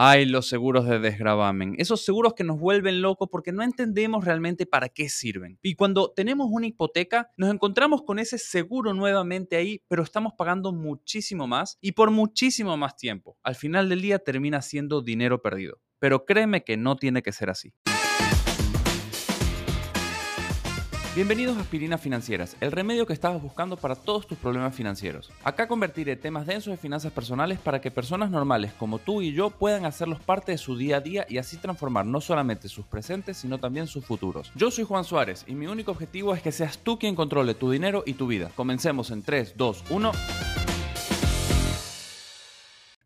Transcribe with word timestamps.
Ay, 0.00 0.26
los 0.26 0.46
seguros 0.46 0.86
de 0.86 1.00
desgravamen. 1.00 1.74
Esos 1.76 2.04
seguros 2.04 2.34
que 2.34 2.44
nos 2.44 2.60
vuelven 2.60 3.02
locos 3.02 3.28
porque 3.32 3.50
no 3.50 3.64
entendemos 3.64 4.24
realmente 4.24 4.64
para 4.64 4.88
qué 4.88 5.08
sirven. 5.08 5.58
Y 5.60 5.74
cuando 5.74 6.12
tenemos 6.12 6.46
una 6.52 6.68
hipoteca, 6.68 7.32
nos 7.36 7.52
encontramos 7.52 8.04
con 8.04 8.20
ese 8.20 8.38
seguro 8.38 8.94
nuevamente 8.94 9.56
ahí, 9.56 9.82
pero 9.88 10.04
estamos 10.04 10.34
pagando 10.38 10.70
muchísimo 10.70 11.48
más 11.48 11.78
y 11.80 11.90
por 11.90 12.12
muchísimo 12.12 12.76
más 12.76 12.94
tiempo. 12.94 13.38
Al 13.42 13.56
final 13.56 13.88
del 13.88 14.00
día 14.00 14.20
termina 14.20 14.62
siendo 14.62 15.02
dinero 15.02 15.42
perdido. 15.42 15.80
Pero 15.98 16.24
créeme 16.26 16.62
que 16.62 16.76
no 16.76 16.94
tiene 16.94 17.20
que 17.20 17.32
ser 17.32 17.50
así. 17.50 17.74
Bienvenidos 21.14 21.56
a 21.56 21.62
Aspirinas 21.62 22.00
Financieras, 22.00 22.56
el 22.60 22.70
remedio 22.70 23.06
que 23.06 23.14
estabas 23.14 23.42
buscando 23.42 23.76
para 23.76 23.96
todos 23.96 24.26
tus 24.26 24.38
problemas 24.38 24.74
financieros. 24.74 25.32
Acá 25.42 25.66
convertiré 25.66 26.16
temas 26.16 26.46
densos 26.46 26.70
de 26.70 26.76
finanzas 26.76 27.10
personales 27.12 27.58
para 27.58 27.80
que 27.80 27.90
personas 27.90 28.30
normales 28.30 28.72
como 28.74 28.98
tú 28.98 29.22
y 29.22 29.32
yo 29.32 29.50
puedan 29.50 29.86
hacerlos 29.86 30.20
parte 30.20 30.52
de 30.52 30.58
su 30.58 30.76
día 30.76 30.98
a 30.98 31.00
día 31.00 31.26
y 31.28 31.38
así 31.38 31.56
transformar 31.56 32.06
no 32.06 32.20
solamente 32.20 32.68
sus 32.68 32.84
presentes, 32.86 33.38
sino 33.38 33.58
también 33.58 33.86
sus 33.86 34.04
futuros. 34.04 34.52
Yo 34.54 34.70
soy 34.70 34.84
Juan 34.84 35.04
Suárez 35.04 35.44
y 35.48 35.54
mi 35.54 35.66
único 35.66 35.92
objetivo 35.92 36.34
es 36.34 36.42
que 36.42 36.52
seas 36.52 36.78
tú 36.78 36.98
quien 36.98 37.16
controle 37.16 37.54
tu 37.54 37.70
dinero 37.70 38.04
y 38.06 38.12
tu 38.12 38.26
vida. 38.26 38.50
Comencemos 38.54 39.10
en 39.10 39.22
3, 39.22 39.54
2, 39.56 39.84
1. 39.90 40.12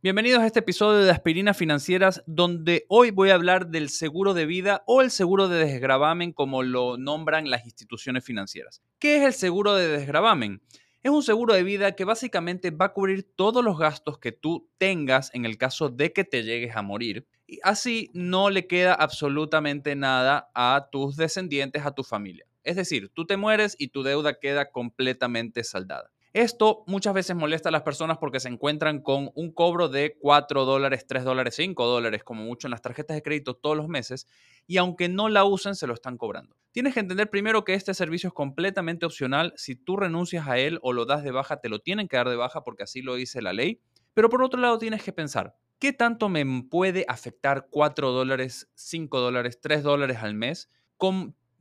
Bienvenidos 0.05 0.43
a 0.43 0.47
este 0.47 0.59
episodio 0.59 1.05
de 1.05 1.13
Aspirinas 1.13 1.57
Financieras, 1.57 2.25
donde 2.27 2.87
hoy 2.89 3.13
voy 3.13 3.31
a 3.31 3.35
hablar 3.35 3.69
del 3.69 3.89
seguro 3.89 4.35
de 4.35 4.47
vida 4.47 4.83
o 4.85 5.01
el 5.01 5.13
seguro 5.13 5.47
de 5.47 5.65
desgravamen, 5.65 6.33
como 6.33 6.65
lo 6.65 6.97
nombran 6.97 7.49
las 7.49 7.65
instituciones 7.67 8.25
financieras. 8.25 8.83
¿Qué 8.99 9.19
es 9.19 9.23
el 9.23 9.33
seguro 9.33 9.77
de 9.77 9.87
desgravamen? 9.87 10.61
Es 11.05 11.13
un 11.13 11.23
seguro 11.23 11.55
de 11.55 11.63
vida 11.63 11.93
que 11.93 12.05
básicamente 12.05 12.73
va 12.73 12.87
a 12.87 12.93
cubrir 12.93 13.31
todos 13.37 13.65
los 13.65 13.79
gastos 13.79 14.19
que 14.19 14.33
tú 14.33 14.69
tengas 14.77 15.33
en 15.35 15.45
el 15.45 15.57
caso 15.57 15.89
de 15.89 16.13
que 16.13 16.25
te 16.25 16.43
llegues 16.43 16.75
a 16.75 16.83
morir. 16.83 17.29
Y 17.47 17.61
así 17.63 18.11
no 18.13 18.51
le 18.51 18.67
queda 18.67 18.95
absolutamente 18.95 19.95
nada 19.95 20.51
a 20.53 20.89
tus 20.91 21.15
descendientes, 21.15 21.87
a 21.87 21.95
tu 21.95 22.03
familia. 22.03 22.45
Es 22.65 22.75
decir, 22.75 23.13
tú 23.15 23.25
te 23.25 23.37
mueres 23.37 23.77
y 23.79 23.87
tu 23.91 24.03
deuda 24.03 24.41
queda 24.41 24.73
completamente 24.73 25.63
saldada. 25.63 26.11
Esto 26.35 26.83
muchas 26.87 27.13
veces 27.13 27.37
molesta 27.37 27.69
a 27.69 27.73
las 27.73 27.83
personas 27.83 28.17
porque 28.17 28.41
se 28.41 28.49
encuentran 28.49 29.03
con 29.03 29.31
un 29.35 29.53
cobro 29.53 29.91
de 29.91 30.17
4 30.19 30.65
dólares, 30.65 31.05
3 31.07 31.25
dólares, 31.25 31.57
5 31.57 31.87
dólares, 31.87 32.25
como 32.25 32.43
mucho 32.43 32.67
en 32.67 32.71
las 32.71 32.81
tarjetas 32.81 33.15
de 33.15 33.23
crédito 33.23 33.53
todos 33.55 33.77
los 33.77 33.87
meses, 33.87 34.27
y 34.67 34.79
aunque 34.79 35.11
no 35.11 35.29
la 35.29 35.45
usen, 35.45 35.75
se 35.75 35.87
lo 35.87 35.93
están 35.93 36.17
cobrando. 36.17 36.57
Tienes 36.71 36.95
que 36.95 37.01
entender 37.01 37.29
primero 37.29 37.65
que 37.65 37.75
este 37.75 37.93
servicio 37.93 38.29
es 38.29 38.33
completamente 38.33 39.05
opcional. 39.05 39.53
Si 39.57 39.77
tú 39.77 39.99
renuncias 39.99 40.49
a 40.49 40.57
él 40.57 40.79
o 40.81 40.95
lo 40.95 41.05
das 41.05 41.23
de 41.23 41.33
baja, 41.33 41.61
te 41.61 41.69
lo 41.69 41.81
tienen 41.81 42.09
que 42.09 42.17
dar 42.17 42.31
de 42.31 42.37
baja 42.37 42.65
porque 42.65 42.85
así 42.85 43.03
lo 43.03 43.15
dice 43.15 43.43
la 43.43 43.53
ley. 43.53 43.83
Pero 44.15 44.31
por 44.31 44.43
otro 44.43 44.59
lado, 44.59 44.79
tienes 44.79 45.03
que 45.03 45.13
pensar, 45.13 45.55
¿qué 45.79 45.93
tanto 45.93 46.31
me 46.31 46.47
puede 46.63 47.05
afectar 47.09 47.69
4 47.71 48.11
dólares, 48.11 48.71
5 48.75 49.21
dólares, 49.21 49.61
3 49.61 49.83
dólares 49.83 50.17
al 50.23 50.35
mes 50.35 50.71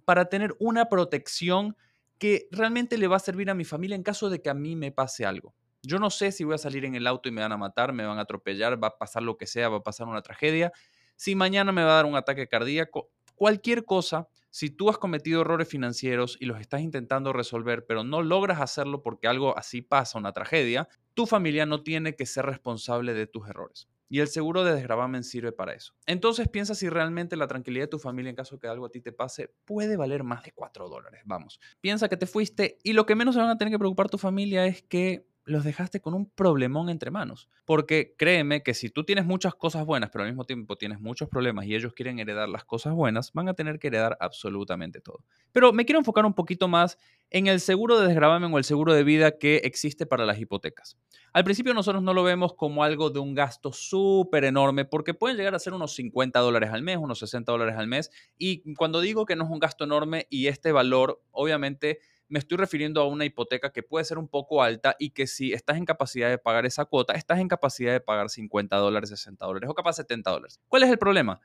para 0.05 0.25
tener 0.29 0.55
una 0.59 0.87
protección? 0.87 1.75
Que 2.21 2.47
realmente 2.51 2.99
le 2.99 3.07
va 3.07 3.15
a 3.15 3.19
servir 3.19 3.49
a 3.49 3.55
mi 3.55 3.65
familia 3.65 3.95
en 3.95 4.03
caso 4.03 4.29
de 4.29 4.43
que 4.43 4.51
a 4.51 4.53
mí 4.53 4.75
me 4.75 4.91
pase 4.91 5.25
algo. 5.25 5.55
Yo 5.81 5.97
no 5.97 6.11
sé 6.11 6.31
si 6.31 6.43
voy 6.43 6.53
a 6.53 6.59
salir 6.59 6.85
en 6.85 6.93
el 6.93 7.07
auto 7.07 7.29
y 7.29 7.31
me 7.31 7.41
van 7.41 7.51
a 7.51 7.57
matar, 7.57 7.93
me 7.93 8.05
van 8.05 8.19
a 8.19 8.21
atropellar, 8.21 8.81
va 8.81 8.89
a 8.89 8.97
pasar 8.99 9.23
lo 9.23 9.37
que 9.37 9.47
sea, 9.47 9.69
va 9.69 9.77
a 9.77 9.83
pasar 9.83 10.07
una 10.07 10.21
tragedia. 10.21 10.71
Si 11.15 11.33
mañana 11.33 11.71
me 11.71 11.83
va 11.83 11.93
a 11.93 11.95
dar 11.95 12.05
un 12.05 12.15
ataque 12.15 12.47
cardíaco, 12.47 13.09
cualquier 13.33 13.85
cosa, 13.85 14.27
si 14.51 14.69
tú 14.69 14.91
has 14.91 14.99
cometido 14.99 15.41
errores 15.41 15.67
financieros 15.67 16.37
y 16.39 16.45
los 16.45 16.59
estás 16.59 16.81
intentando 16.81 17.33
resolver, 17.33 17.87
pero 17.87 18.03
no 18.03 18.21
logras 18.21 18.61
hacerlo 18.61 19.01
porque 19.01 19.27
algo 19.27 19.57
así 19.57 19.81
pasa, 19.81 20.19
una 20.19 20.31
tragedia, 20.31 20.87
tu 21.15 21.25
familia 21.25 21.65
no 21.65 21.81
tiene 21.81 22.15
que 22.15 22.27
ser 22.27 22.45
responsable 22.45 23.15
de 23.15 23.25
tus 23.25 23.49
errores. 23.49 23.89
Y 24.13 24.19
el 24.19 24.27
seguro 24.27 24.65
de 24.65 24.75
desgravamen 24.75 25.23
sirve 25.23 25.53
para 25.53 25.73
eso. 25.73 25.93
Entonces 26.05 26.49
piensa 26.49 26.75
si 26.75 26.89
realmente 26.89 27.37
la 27.37 27.47
tranquilidad 27.47 27.85
de 27.85 27.91
tu 27.91 27.97
familia 27.97 28.29
en 28.29 28.35
caso 28.35 28.55
de 28.55 28.59
que 28.59 28.67
algo 28.67 28.87
a 28.87 28.91
ti 28.91 28.99
te 28.99 29.13
pase 29.13 29.55
puede 29.63 29.95
valer 29.95 30.25
más 30.25 30.43
de 30.43 30.51
4 30.51 30.89
dólares. 30.89 31.21
Vamos, 31.23 31.61
piensa 31.79 32.09
que 32.09 32.17
te 32.17 32.25
fuiste 32.25 32.77
y 32.83 32.91
lo 32.91 33.05
que 33.05 33.15
menos 33.15 33.35
se 33.35 33.41
van 33.41 33.49
a 33.49 33.57
tener 33.57 33.71
que 33.71 33.79
preocupar 33.79 34.09
tu 34.09 34.17
familia 34.17 34.65
es 34.65 34.83
que 34.83 35.30
los 35.45 35.63
dejaste 35.63 36.01
con 36.01 36.13
un 36.13 36.29
problemón 36.29 36.89
entre 36.89 37.11
manos. 37.11 37.49
Porque 37.65 38.15
créeme 38.17 38.63
que 38.63 38.73
si 38.73 38.89
tú 38.89 39.03
tienes 39.03 39.25
muchas 39.25 39.55
cosas 39.55 39.85
buenas, 39.85 40.09
pero 40.11 40.23
al 40.23 40.29
mismo 40.29 40.45
tiempo 40.45 40.77
tienes 40.77 40.99
muchos 40.99 41.29
problemas 41.29 41.65
y 41.65 41.75
ellos 41.75 41.93
quieren 41.93 42.19
heredar 42.19 42.49
las 42.49 42.63
cosas 42.63 42.93
buenas, 42.93 43.31
van 43.33 43.49
a 43.49 43.53
tener 43.53 43.79
que 43.79 43.87
heredar 43.87 44.17
absolutamente 44.19 45.01
todo. 45.01 45.23
Pero 45.51 45.73
me 45.73 45.85
quiero 45.85 45.99
enfocar 45.99 46.25
un 46.25 46.33
poquito 46.33 46.67
más 46.67 46.97
en 47.29 47.47
el 47.47 47.59
seguro 47.59 47.99
de 47.99 48.07
desgravamen 48.07 48.53
o 48.53 48.57
el 48.57 48.63
seguro 48.63 48.93
de 48.93 49.03
vida 49.03 49.37
que 49.37 49.57
existe 49.63 50.05
para 50.05 50.25
las 50.25 50.39
hipotecas. 50.39 50.97
Al 51.33 51.45
principio 51.45 51.73
nosotros 51.73 52.03
no 52.03 52.13
lo 52.13 52.23
vemos 52.23 52.53
como 52.55 52.83
algo 52.83 53.09
de 53.09 53.19
un 53.19 53.33
gasto 53.33 53.71
súper 53.71 54.43
enorme 54.43 54.83
porque 54.83 55.13
pueden 55.13 55.37
llegar 55.37 55.55
a 55.55 55.59
ser 55.59 55.73
unos 55.73 55.93
50 55.95 56.39
dólares 56.39 56.71
al 56.71 56.83
mes, 56.83 56.97
unos 56.97 57.19
60 57.19 57.51
dólares 57.51 57.75
al 57.77 57.87
mes. 57.87 58.11
Y 58.37 58.73
cuando 58.75 58.99
digo 58.99 59.25
que 59.25 59.37
no 59.37 59.45
es 59.45 59.49
un 59.49 59.59
gasto 59.59 59.85
enorme 59.85 60.27
y 60.29 60.47
este 60.47 60.73
valor, 60.73 61.21
obviamente 61.31 61.99
me 62.31 62.39
estoy 62.39 62.57
refiriendo 62.57 63.01
a 63.01 63.07
una 63.07 63.25
hipoteca 63.25 63.73
que 63.73 63.83
puede 63.83 64.05
ser 64.05 64.17
un 64.17 64.29
poco 64.29 64.63
alta 64.63 64.95
y 64.97 65.09
que 65.09 65.27
si 65.27 65.51
estás 65.51 65.75
en 65.75 65.83
capacidad 65.83 66.29
de 66.29 66.37
pagar 66.37 66.65
esa 66.65 66.85
cuota, 66.85 67.13
estás 67.13 67.39
en 67.39 67.49
capacidad 67.49 67.91
de 67.91 67.99
pagar 67.99 68.29
50 68.29 68.77
dólares, 68.77 69.09
60 69.09 69.45
dólares 69.45 69.69
o 69.69 69.75
capaz 69.75 69.97
70 69.97 70.31
dólares. 70.31 70.61
¿Cuál 70.69 70.83
es 70.83 70.89
el 70.89 70.97
problema? 70.97 71.41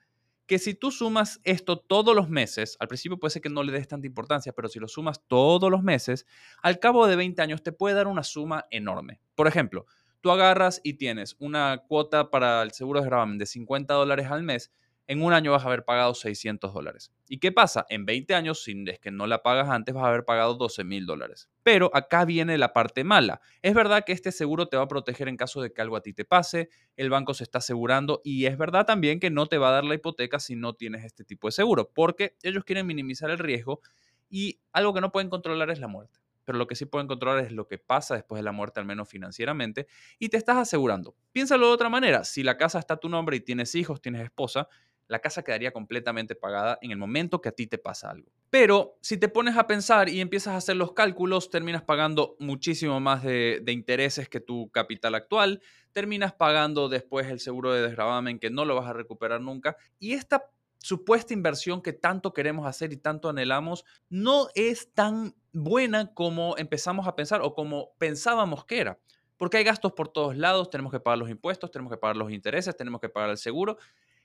Que 0.46 0.60
si 0.60 0.74
tú 0.74 0.92
sumas 0.92 1.40
esto 1.42 1.76
todos 1.76 2.14
los 2.14 2.30
meses, 2.30 2.76
al 2.78 2.86
principio 2.86 3.18
puede 3.18 3.32
ser 3.32 3.42
que 3.42 3.48
no 3.48 3.64
le 3.64 3.72
des 3.72 3.88
tanta 3.88 4.06
importancia, 4.06 4.52
pero 4.52 4.68
si 4.68 4.78
lo 4.78 4.86
sumas 4.86 5.26
todos 5.26 5.72
los 5.72 5.82
meses, 5.82 6.24
al 6.62 6.78
cabo 6.78 7.08
de 7.08 7.16
20 7.16 7.42
años 7.42 7.64
te 7.64 7.72
puede 7.72 7.96
dar 7.96 8.06
una 8.06 8.22
suma 8.22 8.66
enorme. 8.70 9.20
Por 9.34 9.48
ejemplo, 9.48 9.86
tú 10.20 10.30
agarras 10.30 10.80
y 10.84 10.94
tienes 10.94 11.34
una 11.40 11.82
cuota 11.88 12.30
para 12.30 12.62
el 12.62 12.70
seguro 12.70 13.00
de 13.00 13.06
gravamen 13.06 13.38
de 13.38 13.46
50 13.46 13.92
dólares 13.92 14.28
al 14.30 14.44
mes, 14.44 14.70
en 15.06 15.22
un 15.22 15.32
año 15.32 15.52
vas 15.52 15.64
a 15.64 15.68
haber 15.68 15.84
pagado 15.84 16.14
600 16.14 16.72
dólares. 16.72 17.12
¿Y 17.28 17.38
qué 17.38 17.52
pasa? 17.52 17.86
En 17.88 18.04
20 18.04 18.34
años, 18.34 18.62
si 18.62 18.84
es 18.86 18.98
que 18.98 19.10
no 19.10 19.26
la 19.26 19.42
pagas 19.42 19.68
antes, 19.68 19.94
vas 19.94 20.04
a 20.04 20.08
haber 20.08 20.24
pagado 20.24 20.54
12 20.54 20.84
mil 20.84 21.06
dólares. 21.06 21.48
Pero 21.62 21.90
acá 21.94 22.24
viene 22.24 22.58
la 22.58 22.72
parte 22.72 23.04
mala. 23.04 23.40
Es 23.62 23.74
verdad 23.74 24.04
que 24.04 24.12
este 24.12 24.32
seguro 24.32 24.68
te 24.68 24.76
va 24.76 24.84
a 24.84 24.88
proteger 24.88 25.28
en 25.28 25.36
caso 25.36 25.60
de 25.60 25.72
que 25.72 25.80
algo 25.80 25.96
a 25.96 26.02
ti 26.02 26.12
te 26.12 26.24
pase, 26.24 26.68
el 26.96 27.10
banco 27.10 27.34
se 27.34 27.44
está 27.44 27.58
asegurando 27.58 28.20
y 28.24 28.46
es 28.46 28.58
verdad 28.58 28.86
también 28.86 29.20
que 29.20 29.30
no 29.30 29.46
te 29.46 29.58
va 29.58 29.68
a 29.68 29.72
dar 29.72 29.84
la 29.84 29.94
hipoteca 29.94 30.40
si 30.40 30.56
no 30.56 30.74
tienes 30.74 31.04
este 31.04 31.24
tipo 31.24 31.48
de 31.48 31.52
seguro, 31.52 31.90
porque 31.94 32.36
ellos 32.42 32.64
quieren 32.64 32.86
minimizar 32.86 33.30
el 33.30 33.38
riesgo 33.38 33.80
y 34.28 34.60
algo 34.72 34.92
que 34.92 35.00
no 35.00 35.12
pueden 35.12 35.30
controlar 35.30 35.70
es 35.70 35.78
la 35.78 35.88
muerte 35.88 36.20
pero 36.46 36.58
lo 36.58 36.66
que 36.66 36.76
sí 36.76 36.86
pueden 36.86 37.08
controlar 37.08 37.44
es 37.44 37.52
lo 37.52 37.66
que 37.66 37.76
pasa 37.76 38.14
después 38.14 38.38
de 38.38 38.44
la 38.44 38.52
muerte, 38.52 38.80
al 38.80 38.86
menos 38.86 39.08
financieramente, 39.08 39.88
y 40.18 40.28
te 40.28 40.36
estás 40.36 40.56
asegurando. 40.56 41.16
Piénsalo 41.32 41.66
de 41.66 41.72
otra 41.72 41.88
manera, 41.90 42.24
si 42.24 42.44
la 42.44 42.56
casa 42.56 42.78
está 42.78 42.94
a 42.94 42.96
tu 42.98 43.08
nombre 43.08 43.36
y 43.36 43.40
tienes 43.40 43.74
hijos, 43.74 44.00
tienes 44.00 44.22
esposa, 44.22 44.68
la 45.08 45.20
casa 45.20 45.42
quedaría 45.42 45.72
completamente 45.72 46.34
pagada 46.34 46.78
en 46.82 46.90
el 46.90 46.96
momento 46.96 47.40
que 47.40 47.48
a 47.48 47.52
ti 47.52 47.66
te 47.66 47.78
pasa 47.78 48.10
algo. 48.10 48.30
Pero 48.50 48.96
si 49.00 49.16
te 49.16 49.28
pones 49.28 49.56
a 49.56 49.66
pensar 49.66 50.08
y 50.08 50.20
empiezas 50.20 50.54
a 50.54 50.56
hacer 50.56 50.76
los 50.76 50.92
cálculos, 50.92 51.50
terminas 51.50 51.82
pagando 51.82 52.36
muchísimo 52.38 53.00
más 53.00 53.22
de, 53.22 53.62
intereses 53.68 54.28
que 54.28 54.40
tu 54.40 54.70
capital 54.70 55.14
actual, 55.14 55.60
terminas 55.92 56.32
pagando 56.32 56.88
después 56.88 57.26
el 57.28 57.40
seguro 57.40 57.72
de 57.72 57.82
desgravamen 57.82 58.38
que 58.38 58.50
no 58.50 58.64
lo 58.64 58.74
vas 58.74 58.88
a 58.88 58.92
recuperar 58.92 59.40
nunca. 59.40 59.76
Y 59.98 60.12
esta 60.12 60.50
supuesta 60.78 61.34
inversión 61.34 61.82
que 61.82 61.92
tanto 61.92 62.32
queremos 62.32 62.66
hacer 62.66 62.92
y 62.92 62.96
tanto 62.96 63.28
anhelamos 63.28 63.84
no 64.08 64.48
es 64.54 64.92
tan 64.92 65.34
buena 65.52 66.12
como 66.14 66.56
empezamos 66.58 67.08
a 67.08 67.16
pensar 67.16 67.40
o 67.42 67.54
como 67.54 67.92
pensábamos 67.98 68.64
que 68.64 68.80
era. 68.80 68.98
Porque 69.36 69.58
hay 69.58 69.64
gastos 69.64 69.92
por 69.92 70.08
todos 70.08 70.36
lados, 70.36 70.70
tenemos 70.70 70.92
que 70.92 71.00
pagar 71.00 71.18
los 71.18 71.28
impuestos, 71.28 71.70
tenemos 71.70 71.92
que 71.92 71.98
pagar 71.98 72.16
los 72.16 72.32
intereses, 72.32 72.74
tenemos 72.74 73.00
que 73.00 73.10
pagar 73.10 73.30
el 73.30 73.36
seguro 73.36 73.76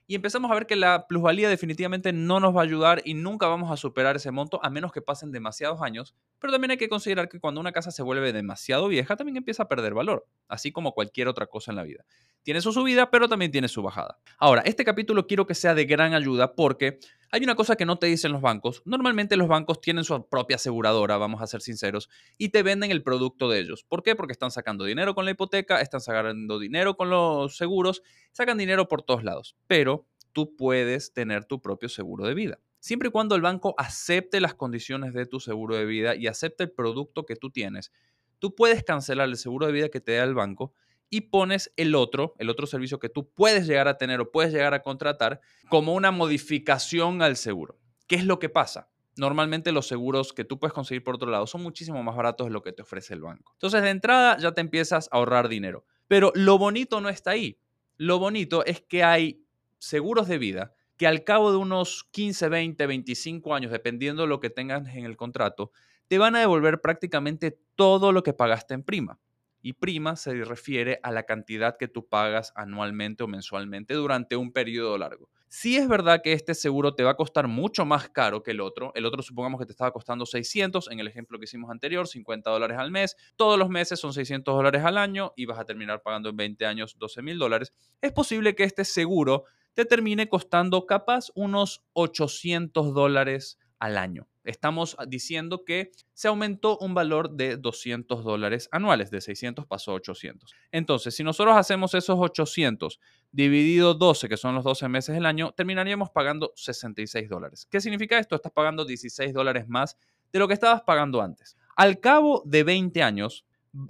y 0.06 0.14
empezamos 0.14 0.50
a 0.50 0.54
ver 0.54 0.66
que 0.66 0.76
la 0.76 1.06
plusvalía 1.06 1.48
definitivamente 1.48 2.12
no 2.12 2.40
nos 2.40 2.54
va 2.54 2.60
a 2.60 2.64
ayudar 2.64 3.02
y 3.04 3.14
nunca 3.14 3.46
vamos 3.46 3.70
a 3.70 3.76
superar 3.76 4.16
ese 4.16 4.30
monto 4.30 4.60
a 4.62 4.70
menos 4.70 4.92
que 4.92 5.00
pasen 5.00 5.32
demasiados 5.32 5.80
años. 5.82 6.14
Pero 6.38 6.52
también 6.52 6.72
hay 6.72 6.76
que 6.76 6.88
considerar 6.88 7.28
que 7.28 7.40
cuando 7.40 7.60
una 7.60 7.72
casa 7.72 7.90
se 7.90 8.02
vuelve 8.02 8.32
demasiado 8.32 8.88
vieja, 8.88 9.16
también 9.16 9.36
empieza 9.36 9.64
a 9.64 9.68
perder 9.68 9.94
valor, 9.94 10.26
así 10.48 10.72
como 10.72 10.92
cualquier 10.92 11.28
otra 11.28 11.46
cosa 11.46 11.72
en 11.72 11.76
la 11.76 11.84
vida. 11.84 12.04
Tiene 12.42 12.60
su 12.60 12.72
subida, 12.72 13.10
pero 13.10 13.28
también 13.28 13.52
tiene 13.52 13.68
su 13.68 13.82
bajada. 13.82 14.18
Ahora, 14.38 14.62
este 14.62 14.84
capítulo 14.84 15.26
quiero 15.26 15.46
que 15.46 15.54
sea 15.54 15.74
de 15.74 15.84
gran 15.84 16.14
ayuda 16.14 16.54
porque 16.54 16.98
hay 17.32 17.42
una 17.42 17.54
cosa 17.54 17.76
que 17.76 17.86
no 17.86 17.96
te 17.96 18.06
dicen 18.06 18.30
los 18.30 18.42
bancos. 18.42 18.82
Normalmente 18.84 19.38
los 19.38 19.48
bancos 19.48 19.80
tienen 19.80 20.04
su 20.04 20.28
propia 20.28 20.56
aseguradora, 20.56 21.16
vamos 21.16 21.40
a 21.40 21.46
ser 21.46 21.62
sinceros, 21.62 22.10
y 22.36 22.50
te 22.50 22.62
venden 22.62 22.90
el 22.90 23.02
producto 23.02 23.48
de 23.48 23.58
ellos. 23.58 23.84
¿Por 23.84 24.02
qué? 24.02 24.14
Porque 24.14 24.32
están 24.32 24.50
sacando 24.50 24.84
dinero 24.84 25.14
con 25.14 25.24
la 25.24 25.30
hipoteca, 25.30 25.80
están 25.80 26.02
sacando 26.02 26.58
dinero 26.58 26.94
con 26.94 27.08
los 27.08 27.56
seguros, 27.56 28.02
sacan 28.32 28.58
dinero 28.58 28.86
por 28.86 29.00
todos 29.02 29.24
lados. 29.24 29.56
Pero 29.66 30.06
tú 30.32 30.54
puedes 30.56 31.14
tener 31.14 31.46
tu 31.46 31.62
propio 31.62 31.88
seguro 31.88 32.26
de 32.26 32.34
vida. 32.34 32.58
Siempre 32.80 33.08
y 33.08 33.12
cuando 33.12 33.34
el 33.34 33.40
banco 33.40 33.74
acepte 33.78 34.38
las 34.38 34.54
condiciones 34.54 35.14
de 35.14 35.24
tu 35.24 35.40
seguro 35.40 35.74
de 35.74 35.86
vida 35.86 36.14
y 36.14 36.26
acepte 36.26 36.64
el 36.64 36.70
producto 36.70 37.24
que 37.24 37.36
tú 37.36 37.50
tienes, 37.50 37.92
tú 38.40 38.54
puedes 38.54 38.84
cancelar 38.84 39.30
el 39.30 39.36
seguro 39.38 39.66
de 39.66 39.72
vida 39.72 39.88
que 39.88 40.00
te 40.02 40.16
da 40.16 40.24
el 40.24 40.34
banco 40.34 40.74
y 41.12 41.20
pones 41.20 41.74
el 41.76 41.94
otro, 41.94 42.34
el 42.38 42.48
otro 42.48 42.66
servicio 42.66 42.98
que 42.98 43.10
tú 43.10 43.28
puedes 43.28 43.66
llegar 43.66 43.86
a 43.86 43.98
tener 43.98 44.18
o 44.18 44.32
puedes 44.32 44.50
llegar 44.50 44.72
a 44.72 44.82
contratar 44.82 45.42
como 45.68 45.92
una 45.92 46.10
modificación 46.10 47.20
al 47.20 47.36
seguro. 47.36 47.78
¿Qué 48.06 48.16
es 48.16 48.24
lo 48.24 48.38
que 48.38 48.48
pasa? 48.48 48.88
Normalmente 49.18 49.72
los 49.72 49.86
seguros 49.86 50.32
que 50.32 50.44
tú 50.44 50.58
puedes 50.58 50.72
conseguir 50.72 51.04
por 51.04 51.16
otro 51.16 51.30
lado 51.30 51.46
son 51.46 51.62
muchísimo 51.62 52.02
más 52.02 52.16
baratos 52.16 52.46
de 52.46 52.50
lo 52.50 52.62
que 52.62 52.72
te 52.72 52.80
ofrece 52.80 53.12
el 53.12 53.20
banco. 53.20 53.52
Entonces 53.52 53.82
de 53.82 53.90
entrada 53.90 54.38
ya 54.38 54.52
te 54.52 54.62
empiezas 54.62 55.10
a 55.12 55.18
ahorrar 55.18 55.50
dinero. 55.50 55.84
Pero 56.08 56.32
lo 56.34 56.56
bonito 56.56 57.02
no 57.02 57.10
está 57.10 57.32
ahí. 57.32 57.58
Lo 57.98 58.18
bonito 58.18 58.64
es 58.64 58.80
que 58.80 59.04
hay 59.04 59.44
seguros 59.78 60.28
de 60.28 60.38
vida 60.38 60.72
que 60.96 61.06
al 61.06 61.24
cabo 61.24 61.50
de 61.50 61.58
unos 61.58 62.08
15, 62.12 62.48
20, 62.48 62.86
25 62.86 63.54
años, 63.54 63.70
dependiendo 63.70 64.22
de 64.22 64.28
lo 64.28 64.40
que 64.40 64.48
tengas 64.48 64.88
en 64.88 65.04
el 65.04 65.18
contrato, 65.18 65.72
te 66.08 66.16
van 66.16 66.36
a 66.36 66.40
devolver 66.40 66.80
prácticamente 66.80 67.58
todo 67.74 68.12
lo 68.12 68.22
que 68.22 68.32
pagaste 68.32 68.72
en 68.72 68.82
prima. 68.82 69.18
Y 69.62 69.74
prima 69.74 70.16
se 70.16 70.44
refiere 70.44 71.00
a 71.02 71.12
la 71.12 71.22
cantidad 71.22 71.76
que 71.78 71.88
tú 71.88 72.06
pagas 72.06 72.52
anualmente 72.56 73.22
o 73.22 73.28
mensualmente 73.28 73.94
durante 73.94 74.36
un 74.36 74.52
periodo 74.52 74.98
largo. 74.98 75.30
Si 75.54 75.76
es 75.76 75.86
verdad 75.86 76.22
que 76.22 76.32
este 76.32 76.54
seguro 76.54 76.94
te 76.94 77.04
va 77.04 77.10
a 77.10 77.16
costar 77.16 77.46
mucho 77.46 77.84
más 77.84 78.08
caro 78.08 78.42
que 78.42 78.52
el 78.52 78.60
otro. 78.62 78.90
El 78.94 79.04
otro 79.04 79.22
supongamos 79.22 79.60
que 79.60 79.66
te 79.66 79.72
estaba 79.72 79.92
costando 79.92 80.24
600 80.24 80.90
en 80.90 80.98
el 80.98 81.08
ejemplo 81.08 81.38
que 81.38 81.44
hicimos 81.44 81.70
anterior, 81.70 82.08
50 82.08 82.50
dólares 82.50 82.78
al 82.78 82.90
mes. 82.90 83.16
Todos 83.36 83.58
los 83.58 83.68
meses 83.68 84.00
son 84.00 84.14
600 84.14 84.54
dólares 84.54 84.82
al 84.82 84.96
año 84.96 85.34
y 85.36 85.44
vas 85.44 85.58
a 85.58 85.66
terminar 85.66 86.02
pagando 86.02 86.30
en 86.30 86.38
20 86.38 86.64
años 86.64 86.96
12 86.98 87.20
mil 87.20 87.38
dólares. 87.38 87.70
Es 88.00 88.12
posible 88.12 88.54
que 88.54 88.64
este 88.64 88.86
seguro 88.86 89.44
te 89.74 89.84
termine 89.84 90.28
costando 90.28 90.86
capaz 90.86 91.28
unos 91.34 91.82
800 91.92 92.94
dólares 92.94 93.58
al 93.82 93.98
año. 93.98 94.28
Estamos 94.44 94.96
diciendo 95.08 95.64
que 95.64 95.90
se 96.14 96.28
aumentó 96.28 96.78
un 96.78 96.94
valor 96.94 97.32
de 97.32 97.56
200 97.56 98.22
dólares 98.22 98.68
anuales, 98.70 99.10
de 99.10 99.20
600 99.20 99.66
pasó 99.66 99.90
a 99.90 99.94
800. 99.94 100.54
Entonces, 100.70 101.16
si 101.16 101.24
nosotros 101.24 101.56
hacemos 101.56 101.92
esos 101.94 102.16
800 102.16 103.00
dividido 103.32 103.94
12, 103.94 104.28
que 104.28 104.36
son 104.36 104.54
los 104.54 104.62
12 104.62 104.88
meses 104.88 105.16
del 105.16 105.26
año, 105.26 105.50
terminaríamos 105.50 106.10
pagando 106.10 106.52
66 106.54 107.28
dólares. 107.28 107.66
¿Qué 107.68 107.80
significa 107.80 108.20
esto? 108.20 108.36
Estás 108.36 108.52
pagando 108.52 108.84
16 108.84 109.32
dólares 109.32 109.66
más 109.66 109.98
de 110.32 110.38
lo 110.38 110.46
que 110.46 110.54
estabas 110.54 110.82
pagando 110.82 111.20
antes. 111.20 111.56
Al 111.74 111.98
cabo 111.98 112.44
de 112.46 112.62
20 112.62 113.02
años, 113.02 113.44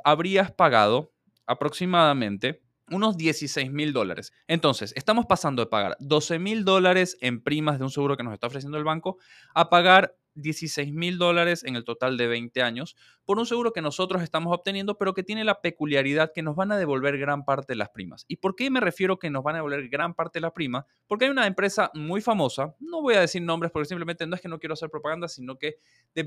habrías 0.04 0.50
pagado 0.52 1.12
aproximadamente 1.46 2.62
unos 2.90 3.16
16 3.16 3.70
mil 3.70 3.92
dólares. 3.92 4.32
Entonces, 4.46 4.92
estamos 4.96 5.26
pasando 5.26 5.62
de 5.62 5.70
pagar 5.70 5.96
12 6.00 6.38
mil 6.38 6.64
dólares 6.64 7.16
en 7.20 7.42
primas 7.42 7.78
de 7.78 7.84
un 7.84 7.90
seguro 7.90 8.16
que 8.16 8.22
nos 8.22 8.34
está 8.34 8.46
ofreciendo 8.46 8.78
el 8.78 8.84
banco 8.84 9.18
a 9.54 9.70
pagar 9.70 10.16
16 10.34 10.92
mil 10.92 11.18
dólares 11.18 11.64
en 11.64 11.76
el 11.76 11.84
total 11.84 12.16
de 12.16 12.26
20 12.26 12.62
años 12.62 12.96
por 13.24 13.38
un 13.38 13.46
seguro 13.46 13.72
que 13.72 13.82
nosotros 13.82 14.22
estamos 14.22 14.54
obteniendo, 14.54 14.96
pero 14.96 15.14
que 15.14 15.22
tiene 15.22 15.44
la 15.44 15.60
peculiaridad 15.60 16.32
que 16.34 16.42
nos 16.42 16.56
van 16.56 16.72
a 16.72 16.76
devolver 16.76 17.18
gran 17.18 17.44
parte 17.44 17.72
de 17.72 17.76
las 17.76 17.90
primas. 17.90 18.24
¿Y 18.28 18.36
por 18.36 18.56
qué 18.56 18.70
me 18.70 18.80
refiero 18.80 19.18
que 19.18 19.30
nos 19.30 19.42
van 19.42 19.56
a 19.56 19.58
devolver 19.58 19.88
gran 19.88 20.14
parte 20.14 20.38
de 20.38 20.42
la 20.42 20.52
prima? 20.52 20.86
Porque 21.06 21.26
hay 21.26 21.30
una 21.30 21.46
empresa 21.46 21.90
muy 21.94 22.20
famosa, 22.20 22.74
no 22.80 23.02
voy 23.02 23.14
a 23.14 23.20
decir 23.20 23.42
nombres 23.42 23.70
porque 23.70 23.88
simplemente 23.88 24.26
no 24.26 24.34
es 24.34 24.40
que 24.40 24.48
no 24.48 24.58
quiero 24.58 24.74
hacer 24.74 24.90
propaganda, 24.90 25.28
sino 25.28 25.56
que 25.58 25.78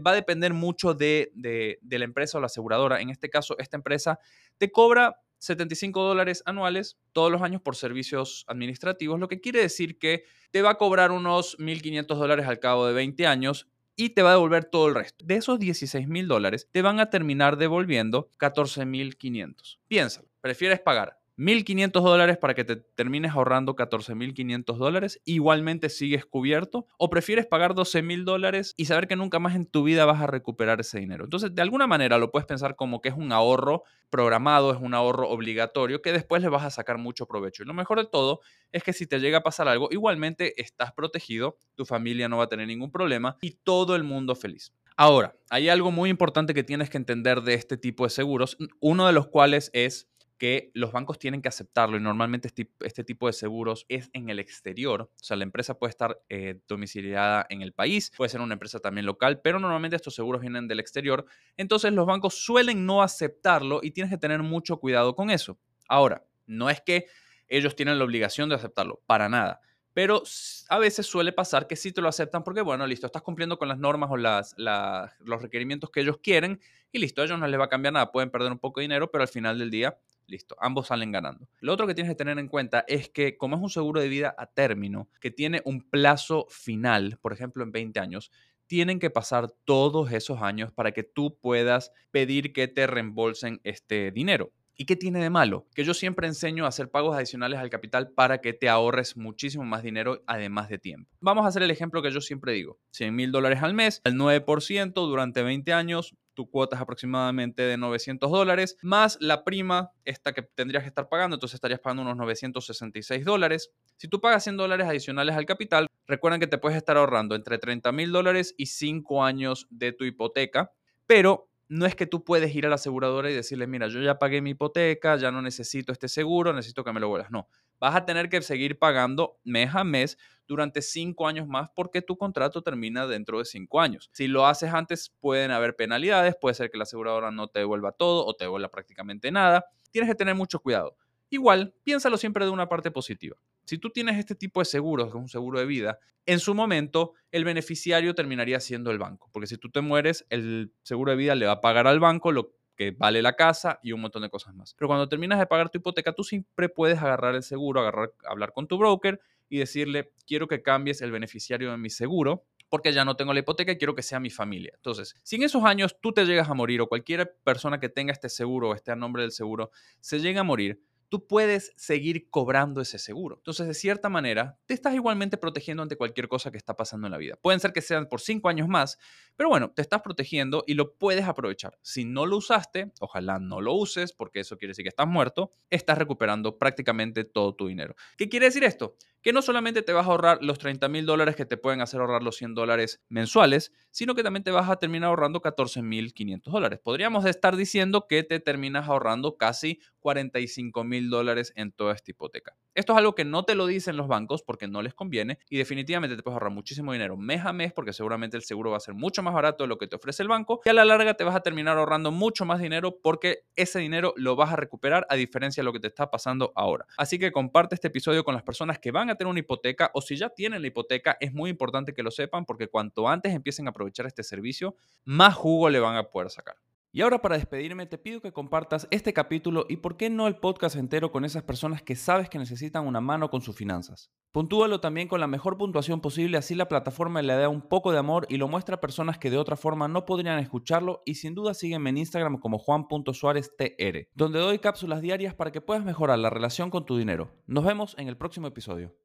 va 0.06 0.12
a 0.12 0.16
depender 0.16 0.54
mucho 0.54 0.94
de, 0.94 1.32
de, 1.34 1.80
de 1.82 2.00
la 2.00 2.06
empresa 2.06 2.38
o 2.38 2.42
la 2.42 2.48
aseguradora. 2.48 3.02
En 3.02 3.10
este 3.10 3.30
caso, 3.30 3.56
esta 3.58 3.78
empresa 3.78 4.20
te 4.58 4.72
cobra 4.72 5.20
75 5.46 6.02
dólares 6.02 6.44
anuales 6.46 6.98
todos 7.12 7.32
los 7.32 7.42
años 7.42 7.62
por 7.62 7.76
servicios 7.76 8.46
administrativos, 8.48 9.20
lo 9.20 9.28
que 9.28 9.42
quiere 9.42 9.62
decir 9.62 9.98
que 9.98 10.26
te 10.52 10.62
va 10.62 10.72
a 10.72 10.78
cobrar 10.78 11.12
unos 11.12 11.58
1.500 11.60 12.16
dólares 12.16 12.48
al 12.48 12.60
cabo 12.60 12.88
de 12.88 12.94
20 12.94 13.28
años 13.28 13.68
y 13.96 14.10
te 14.10 14.22
va 14.22 14.30
a 14.30 14.34
devolver 14.34 14.66
todo 14.66 14.88
el 14.88 14.96
resto. 14.96 15.24
De 15.26 15.36
esos 15.36 15.60
16 15.60 16.08
mil 16.08 16.28
dólares, 16.28 16.68
te 16.72 16.82
van 16.82 17.00
a 17.00 17.10
terminar 17.10 17.58
devolviendo 17.58 18.30
14 18.38 18.86
mil 18.86 19.18
500. 19.18 19.80
Piénsalo, 19.88 20.28
¿prefieres 20.42 20.80
pagar 20.82 21.25
1.500 21.38 21.92
dólares 22.02 22.38
para 22.38 22.54
que 22.54 22.64
te 22.64 22.76
termines 22.76 23.32
ahorrando 23.32 23.76
14.500 23.76 24.78
dólares, 24.78 25.22
igualmente 25.26 25.90
sigues 25.90 26.26
cubierto, 26.26 26.86
o 26.98 27.10
prefieres 27.10 27.46
pagar 27.46 27.74
12.000 27.74 28.24
dólares 28.24 28.74
y 28.78 28.86
saber 28.86 29.08
que 29.08 29.16
nunca 29.16 29.40
más 29.40 29.56
en 29.56 29.66
tu 29.66 29.84
vida 29.84 30.06
vas 30.06 30.22
a 30.22 30.28
recuperar 30.28 30.80
ese 30.80 31.00
dinero. 31.00 31.26
Entonces, 31.26 31.54
de 31.54 31.62
alguna 31.62 31.88
manera 31.88 32.18
lo 32.18 32.32
puedes 32.32 32.46
pensar 32.46 32.76
como 32.76 33.02
que 33.02 33.10
es 33.10 33.16
un 33.16 33.32
ahorro 33.32 33.84
programado, 34.10 34.72
es 34.72 34.80
un 34.80 34.94
ahorro 34.94 35.30
obligatorio 35.30 36.02
que 36.02 36.14
después 36.14 36.42
le 36.42 36.50
vas 36.50 36.64
a 36.64 36.70
sacar 36.70 36.98
mucho 36.98 37.26
provecho. 37.26 37.64
Y 37.64 37.66
lo 37.66 37.74
mejor 37.74 38.00
de 38.00 38.06
todo 38.06 38.40
es 38.72 38.84
que 38.84 38.94
si 38.94 39.08
te 39.08 39.20
llega 39.20 39.40
a 39.40 39.44
pasar 39.44 39.68
algo, 39.68 39.90
igualmente 39.92 40.62
estás 40.62 40.94
protegido, 40.94 41.58
tu 41.76 41.86
familia 41.86 42.30
no 42.30 42.38
va 42.38 42.46
a 42.46 42.50
tener 42.50 42.68
ningún 42.68 42.92
problema 42.92 43.38
y 43.42 43.52
todo 43.64 43.96
el 43.96 44.04
mundo 44.04 44.36
feliz. 44.36 44.74
Ahora, 44.98 45.36
hay 45.50 45.68
algo 45.68 45.92
muy 45.92 46.10
importante 46.10 46.54
que 46.54 46.64
tienes 46.64 46.90
que 46.90 46.96
entender 46.96 47.42
de 47.42 47.56
este 47.56 47.76
tipo 47.76 48.06
de 48.06 48.10
seguros, 48.10 48.58
uno 48.80 49.08
de 49.08 49.12
los 49.12 49.28
cuales 49.28 49.70
es 49.74 50.10
que 50.38 50.72
los 50.74 50.92
bancos 50.92 51.18
tienen 51.18 51.42
que 51.42 51.48
aceptarlo 51.48 51.98
y 51.98 52.02
normalmente 52.02 52.48
este, 52.48 52.70
este, 52.82 53.04
tipo 53.04 53.28
de 53.28 53.34
seguros 53.34 53.86
es 53.88 54.10
en 54.14 54.30
el 54.30 54.40
exterior. 54.40 55.04
O 55.04 55.24
sea, 55.24 55.38
la 55.38 55.44
empresa 55.44 55.78
puede 55.78 55.92
estar 55.92 56.22
eh, 56.30 56.60
domiciliada 56.68 57.46
en 57.50 57.62
el 57.62 57.74
país, 57.74 58.12
puede 58.16 58.30
ser 58.30 58.42
una 58.42 58.54
empresa 58.54 58.80
también 58.80 59.06
local, 59.06 59.40
pero 59.42 59.60
normalmente 59.60 59.96
estos 59.96 60.16
seguros 60.16 60.42
vienen 60.42 60.68
del 60.68 60.80
exterior. 60.80 61.26
Entonces 61.58 61.94
los 61.94 62.06
bancos 62.06 62.36
suelen 62.36 62.86
no 62.86 63.02
aceptarlo 63.02 63.80
y 63.82 63.92
tienes 63.92 64.12
que 64.12 64.18
tener 64.18 64.44
mucho 64.44 64.78
cuidado 64.78 65.16
con 65.16 65.30
eso. 65.30 65.58
Ahora, 65.88 66.26
no 66.48 66.70
es 66.70 66.82
que 66.82 67.06
ellos 67.48 67.76
tienen 67.76 67.98
la 67.98 68.06
obligación 68.06 68.50
de 68.50 68.56
aceptarlo, 68.56 69.02
para 69.06 69.30
nada. 69.30 69.62
Pero 69.94 70.24
a 70.68 70.78
veces 70.78 71.06
suele 71.06 71.32
pasar 71.32 71.68
que 71.68 71.78
sí 71.78 71.94
te 71.94 72.02
lo 72.02 72.10
aceptan 72.10 72.44
porque, 72.44 72.60
bueno, 72.60 72.86
listo, 72.86 73.06
estás 73.06 73.22
cumpliendo 73.22 73.58
con 73.58 73.70
las 73.70 73.78
normas 73.78 74.10
o 74.12 74.18
las, 74.18 74.54
los 74.58 75.42
requerimientos 75.42 75.90
que 75.90 76.02
ellos 76.02 76.18
quieren 76.22 76.60
y 76.92 77.00
listo, 77.00 77.22
a 77.22 77.26
ellos 77.26 77.40
no 77.40 77.48
les 77.48 77.58
va 77.58 77.66
a 77.66 77.70
cambiar 77.70 77.94
nada. 77.94 78.12
Pueden 78.12 78.30
perder 78.30 78.52
un 78.52 78.60
poco 78.60 78.82
de 78.82 78.86
dinero, 78.86 79.10
pero 79.10 79.22
al 79.22 79.30
final 79.30 79.58
del 79.58 79.72
día 79.72 79.98
Listo, 80.28 80.56
ambos 80.60 80.88
salen 80.88 81.12
ganando. 81.12 81.48
Lo 81.60 81.74
otro 81.74 81.86
que 81.86 81.94
tienes 81.94 82.12
que 82.12 82.18
tener 82.18 82.40
en 82.40 82.48
cuenta 82.48 82.84
es 82.88 83.10
que 83.10 83.38
como 83.38 83.56
es 83.56 83.62
un 83.62 83.70
seguro 83.70 84.02
de 84.02 84.08
vida 84.08 84.34
a 84.38 84.48
término, 84.48 85.10
que 85.20 85.32
tiene 85.32 85.62
un 85.66 85.82
plazo 85.82 86.48
final, 86.50 87.18
por 87.22 87.34
ejemplo 87.34 87.64
en 87.64 87.72
20 87.72 88.00
años, 88.00 88.32
tienen 88.68 89.00
que 89.00 89.12
pasar 89.12 89.52
todos 89.64 90.12
esos 90.12 90.42
años 90.42 90.72
para 90.72 90.92
que 90.92 91.04
tú 91.04 91.38
puedas 91.40 91.92
pedir 92.12 92.54
que 92.54 92.68
te 92.68 92.88
reembolsen 92.88 93.62
este 93.64 94.12
dinero. 94.12 94.52
¿Y 94.78 94.86
qué 94.86 94.98
tiene 94.98 95.22
de 95.22 95.30
malo? 95.30 95.68
Que 95.74 95.86
yo 95.86 95.94
siempre 95.94 96.28
enseño 96.28 96.66
a 96.66 96.68
hacer 96.68 96.90
pagos 96.90 97.16
adicionales 97.16 97.60
al 97.60 97.70
capital 97.70 98.12
para 98.12 98.42
que 98.42 98.52
te 98.52 98.68
ahorres 98.68 99.16
muchísimo 99.16 99.64
más 99.64 99.84
dinero, 99.84 100.22
además 100.28 100.68
de 100.68 100.78
tiempo. 100.78 101.10
Vamos 101.22 101.46
a 101.46 101.48
hacer 101.48 101.64
el 101.64 101.72
ejemplo 101.72 102.02
que 102.02 102.12
yo 102.12 102.20
siempre 102.20 102.52
digo. 102.52 102.78
100 102.92 103.16
mil 103.16 103.32
dólares 103.32 103.64
al 103.64 103.74
mes, 103.74 104.02
al 104.04 104.16
9% 104.16 104.94
durante 104.94 105.44
20 105.44 105.72
años, 105.72 106.16
tu 106.36 106.50
cuota 106.50 106.76
es 106.76 106.82
aproximadamente 106.82 107.64
de 107.64 107.78
900 107.78 108.30
dólares, 108.30 108.78
más 108.84 109.18
la 109.20 109.44
prima, 109.44 109.92
esta 110.04 110.34
que 110.34 110.44
tendrías 110.44 110.84
que 110.84 110.90
estar 110.90 111.10
pagando, 111.10 111.36
entonces 111.36 111.56
estarías 111.56 111.80
pagando 111.80 112.04
unos 112.04 112.18
966 112.18 113.26
dólares. 113.26 113.72
Si 113.98 114.08
tú 114.08 114.22
pagas 114.22 114.44
100 114.44 114.58
dólares 114.58 114.88
adicionales 114.88 115.36
al 115.36 115.46
capital, 115.46 115.88
recuerden 116.06 116.40
que 116.40 116.48
te 116.48 116.58
puedes 116.58 116.78
estar 116.78 116.98
ahorrando 116.98 117.34
entre 117.36 117.58
30 117.58 117.92
mil 117.92 118.12
dólares 118.12 118.54
y 118.58 118.68
5 118.68 119.24
años 119.24 119.66
de 119.72 119.94
tu 119.94 120.04
hipoteca, 120.04 120.72
pero 121.08 121.50
no 121.68 121.86
es 121.86 121.96
que 121.96 122.06
tú 122.06 122.24
puedes 122.24 122.54
ir 122.56 122.66
a 122.66 122.70
la 122.70 122.76
aseguradora 122.76 123.30
y 123.30 123.34
decirle, 123.34 123.68
mira, 123.68 123.88
yo 123.88 124.02
ya 124.02 124.20
pagué 124.20 124.42
mi 124.42 124.52
hipoteca, 124.52 125.16
ya 125.16 125.32
no 125.32 125.42
necesito 125.42 125.92
este 125.92 126.08
seguro, 126.08 126.54
necesito 126.54 126.84
que 126.84 126.94
me 126.94 127.00
lo 127.00 127.10
vuelvas. 127.10 127.32
No, 127.32 127.50
vas 127.80 127.96
a 127.96 128.06
tener 128.06 128.30
que 128.30 128.42
seguir 128.42 128.78
pagando 128.78 129.40
mes 129.44 129.74
a 129.74 129.84
mes 129.84 130.18
durante 130.48 130.82
cinco 130.82 131.28
años 131.28 131.48
más 131.48 131.70
porque 131.76 132.02
tu 132.02 132.18
contrato 132.18 132.62
termina 132.62 133.08
dentro 133.08 133.40
de 133.40 133.46
cinco 133.46 133.82
años. 133.82 134.10
Si 134.14 134.28
lo 134.28 134.46
haces 134.46 134.74
antes, 134.74 135.14
pueden 135.20 135.52
haber 135.52 135.76
penalidades, 135.76 136.36
puede 136.40 136.56
ser 136.56 136.70
que 136.70 136.78
la 136.78 136.84
aseguradora 136.84 137.32
no 137.32 137.48
te 137.48 137.60
devuelva 137.60 137.92
todo 137.92 138.26
o 138.26 138.36
te 138.36 138.46
devuelva 138.46 138.70
prácticamente 138.70 139.32
nada. 139.32 139.66
Tienes 139.92 140.10
que 140.10 140.16
tener 140.16 140.36
mucho 140.36 140.60
cuidado. 140.60 140.98
Igual, 141.30 141.74
piénsalo 141.84 142.18
siempre 142.18 142.46
de 142.46 142.52
una 142.52 142.70
parte 142.70 142.92
positiva. 142.92 143.38
Si 143.66 143.78
tú 143.78 143.90
tienes 143.90 144.18
este 144.18 144.36
tipo 144.36 144.62
de 144.62 144.66
seguros, 144.66 145.06
que 145.06 145.18
es 145.18 145.22
un 145.22 145.28
seguro 145.28 145.60
de 145.60 145.66
vida, 145.66 146.00
en 146.26 146.40
su 146.40 146.56
momento 146.56 147.14
el 147.32 147.44
beneficiario 147.44 148.16
terminaría 148.16 148.60
siendo 148.60 148.92
el 148.92 148.98
banco, 148.98 149.30
porque 149.32 149.48
si 149.48 149.58
tú 149.58 149.70
te 149.70 149.82
mueres, 149.82 150.26
el 150.30 150.72
seguro 150.84 151.12
de 151.12 151.18
vida 151.18 151.36
le 151.36 151.46
va 151.46 151.54
a 151.54 151.62
pagar 151.62 151.88
al 151.88 152.00
banco 152.00 152.32
lo 152.32 152.54
que 152.76 152.92
vale 152.92 153.22
la 153.22 153.36
casa 153.36 153.80
y 153.84 153.92
un 153.92 154.02
montón 154.02 154.22
de 154.22 154.30
cosas 154.30 154.54
más. 154.54 154.74
Pero 154.74 154.88
cuando 154.88 155.08
terminas 155.08 155.40
de 155.40 155.46
pagar 155.46 155.70
tu 155.70 155.78
hipoteca, 155.78 156.14
tú 156.14 156.24
siempre 156.24 156.70
puedes 156.70 157.00
agarrar 157.00 157.36
el 157.36 157.44
seguro, 157.44 157.82
agarrar, 157.82 158.14
hablar 158.28 158.52
con 158.54 158.68
tu 158.68 158.78
broker 158.78 159.20
y 159.50 159.60
decirle, 159.60 160.12
quiero 160.26 160.48
que 160.48 160.62
cambies 160.62 161.02
el 161.02 161.12
beneficiario 161.12 161.72
de 161.72 161.78
mi 161.78 161.90
seguro 161.90 162.46
porque 162.70 162.92
ya 162.92 163.06
no 163.06 163.16
tengo 163.16 163.34
la 163.34 163.40
hipoteca 163.40 163.72
y 163.72 163.78
quiero 163.78 163.96
que 163.96 164.02
sea 164.02 164.20
mi 164.20 164.30
familia. 164.30 164.72
Entonces, 164.76 165.16
si 165.24 165.36
en 165.38 165.44
esos 165.44 165.64
años 165.64 165.98
tú 166.02 166.12
te 166.12 166.26
llegas 166.26 166.50
a 166.50 166.54
morir 166.54 166.82
o 166.82 166.88
cualquier 166.88 167.38
persona 167.44 167.80
que 167.80 167.90
tenga 167.90 168.12
este 168.12 168.28
seguro 168.28 168.70
o 168.70 168.76
esté 168.76 168.92
a 168.92 168.96
nombre 168.96 169.22
del 169.22 169.32
seguro 169.32 169.72
se 170.02 170.20
llega 170.20 170.42
a 170.42 170.44
morir, 170.44 170.82
tú 171.10 171.28
puedes 171.28 171.74
seguir 171.76 172.30
cobrando 172.30 172.82
ese 172.82 173.00
seguro. 173.00 173.36
Entonces, 173.38 173.68
de 173.68 173.74
cierta 173.74 174.10
manera, 174.10 174.60
te 174.66 174.74
estás 174.74 174.94
igualmente 174.94 175.38
protegiendo 175.38 175.84
ante 175.84 175.98
cualquier 175.98 176.28
cosa 176.28 176.52
que 176.52 176.58
está 176.58 176.76
pasando 176.76 177.08
en 177.08 177.12
la 177.12 177.18
vida. 177.18 177.38
Pueden 177.42 177.60
ser 177.60 177.74
que 177.74 177.82
sean 177.82 178.08
por 178.08 178.22
cinco 178.22 178.50
años 178.50 178.68
más, 178.68 178.98
pero 179.36 179.50
bueno, 179.50 179.72
te 179.72 179.82
estás 179.82 180.02
protegiendo 180.02 180.64
y 180.68 180.74
lo 180.74 180.96
puedes 180.96 181.26
aprovechar. 181.26 181.78
Si 181.82 182.06
no 182.06 182.26
lo 182.26 182.38
usaste, 182.38 182.92
ojalá 183.00 183.40
no 183.40 183.62
lo 183.62 183.74
uses, 183.74 184.14
porque 184.14 184.40
eso 184.42 184.58
quiere 184.58 184.72
decir 184.72 184.84
que 184.84 184.90
estás 184.90 185.08
muerto, 185.08 185.52
estás 185.70 185.98
recuperando 185.98 186.58
prácticamente 186.58 187.24
todo 187.24 187.56
tu 187.56 187.68
dinero. 187.68 187.96
¿Qué 188.18 188.30
quiere 188.30 188.48
decir 188.48 188.64
esto? 188.64 188.96
Que 189.26 189.34
no 189.34 189.42
solamente 189.42 189.82
te 189.82 189.92
vas 189.92 190.06
a 190.06 190.12
ahorrar 190.12 190.44
los 190.44 190.60
30 190.60 190.88
mil 190.88 191.08
dólares 191.08 191.36
que 191.36 191.46
te 191.48 191.58
pueden 191.58 191.82
hacer 191.82 192.00
ahorrar 192.00 192.22
los 192.22 192.36
100 192.38 192.54
dólares 192.54 193.02
mensuales, 193.10 193.74
sino 193.90 194.14
que 194.14 194.22
también 194.22 194.44
te 194.44 194.52
vas 194.52 194.70
a 194.70 194.76
terminar 194.78 195.10
ahorrando 195.10 195.42
14 195.42 195.82
mil 195.82 196.14
500 196.14 196.54
dólares. 196.54 196.80
Podríamos 196.82 197.26
estar 197.26 197.56
diciendo 197.56 198.06
que 198.08 198.22
te 198.22 198.40
terminas 198.40 198.88
ahorrando 198.88 199.36
casi 199.36 199.80
45 200.00 200.84
mil 200.84 201.10
dólares 201.10 201.54
en 201.56 201.72
toda 201.72 201.96
esta 201.96 202.12
hipoteca. 202.12 202.56
Esto 202.76 202.92
es 202.92 202.98
algo 202.98 203.16
que 203.16 203.24
no 203.24 203.44
te 203.44 203.56
lo 203.56 203.68
dicen 203.68 203.96
los 203.96 204.10
bancos 204.10 204.44
porque 204.44 204.68
no 204.68 204.82
les 204.82 204.94
conviene 204.94 205.40
y 205.50 205.58
definitivamente 205.58 206.18
te 206.18 206.22
puedes 206.22 206.36
ahorrar 206.36 206.52
muchísimo 206.52 206.92
dinero 206.92 207.16
mes 207.16 207.46
a 207.46 207.54
mes 207.54 207.72
porque 207.72 207.94
seguramente 207.94 208.36
el 208.36 208.44
seguro 208.44 208.72
va 208.72 208.78
a 208.78 208.82
ser 208.82 208.94
mucho 208.94 209.24
más 209.24 209.34
barato 209.34 209.64
de 209.64 209.70
lo 209.70 209.78
que 209.78 209.88
te 209.88 209.96
ofrece 209.96 210.24
el 210.24 210.28
banco 210.28 210.60
y 210.66 210.70
a 210.70 210.74
la 210.74 210.84
larga 210.84 211.14
te 211.14 211.24
vas 211.24 211.38
a 211.38 211.40
terminar 211.40 211.78
ahorrando 211.78 212.12
mucho 212.12 212.44
más 212.44 212.60
dinero 212.60 213.00
porque 213.02 213.46
ese 213.56 213.80
dinero 213.80 214.14
lo 214.18 214.36
vas 214.36 214.52
a 214.52 214.58
recuperar 214.58 215.08
a 215.10 215.16
diferencia 215.16 215.62
de 215.62 215.66
lo 215.66 215.72
que 215.72 215.80
te 215.80 215.88
está 215.88 216.12
pasando 216.12 216.52
ahora. 216.54 216.86
Así 216.98 217.18
que 217.18 217.32
comparte 217.32 217.76
este 217.76 217.88
episodio 217.88 218.26
con 218.26 218.34
las 218.34 218.44
personas 218.44 218.78
que 218.78 218.92
van 218.92 219.10
a 219.10 219.16
tener 219.16 219.32
una 219.32 219.40
hipoteca 219.40 219.90
o 219.94 220.02
si 220.02 220.18
ya 220.18 220.28
tienen 220.28 220.62
la 220.62 220.68
hipoteca, 220.68 221.16
es 221.22 221.34
muy 221.34 221.50
importante 221.50 221.94
que 221.94 222.04
lo 222.04 222.12
sepan 222.12 222.44
porque 222.44 222.68
cuanto 222.68 223.08
antes 223.08 223.34
empiecen 223.34 223.68
a 223.68 223.70
aprovechar 223.70 224.06
este 224.06 224.22
servicio, 224.22 224.76
más 225.06 225.34
jugo 225.34 225.70
le 225.70 225.80
van 225.80 225.96
a 225.96 226.04
poder 226.04 226.30
sacar. 226.30 226.58
Y 226.96 227.02
ahora 227.02 227.22
para 227.22 227.36
despedirme 227.36 227.86
te 227.88 227.98
pido 227.98 228.22
que 228.22 228.32
compartas 228.32 228.88
este 228.90 229.12
capítulo 229.12 229.66
y 229.68 229.76
por 229.76 229.98
qué 229.98 230.10
no 230.10 230.28
el 230.28 230.38
podcast 230.38 230.78
entero 230.78 231.12
con 231.12 231.26
esas 231.26 231.44
personas 231.44 231.82
que 231.82 231.98
sabes 231.98 232.30
que 232.30 232.40
necesitan 232.40 232.88
una 232.88 233.02
mano 233.02 233.30
con 233.30 233.42
sus 233.42 233.54
finanzas. 233.54 234.14
Puntúalo 234.32 234.80
también 234.80 235.10
con 235.10 235.20
la 235.20 235.28
mejor 235.28 235.58
puntuación 235.58 236.00
posible, 236.00 236.38
así 236.38 236.56
la 236.56 236.70
plataforma 236.70 237.22
le 237.22 237.34
da 237.34 237.50
un 237.50 237.64
poco 237.68 237.92
de 237.92 237.98
amor 237.98 238.26
y 238.30 238.38
lo 238.38 238.48
muestra 238.48 238.78
a 238.78 238.80
personas 238.80 239.18
que 239.18 239.30
de 239.30 239.38
otra 239.38 239.58
forma 239.58 239.90
no 239.90 240.06
podrían 240.06 240.40
escucharlo 240.40 241.04
y 241.06 241.16
sin 241.16 241.36
duda 241.36 241.54
sígueme 241.54 241.90
en 241.90 241.98
Instagram 241.98 242.40
como 242.40 242.60
juan.suáreztr, 242.60 244.08
donde 244.14 244.40
doy 244.40 244.60
cápsulas 244.60 245.02
diarias 245.02 245.34
para 245.34 245.52
que 245.52 245.60
puedas 245.60 245.84
mejorar 245.84 246.18
la 246.20 246.30
relación 246.30 246.70
con 246.70 246.86
tu 246.86 246.96
dinero. 246.96 247.30
Nos 247.46 247.66
vemos 247.66 247.94
en 247.98 248.08
el 248.08 248.16
próximo 248.16 248.48
episodio. 248.48 248.96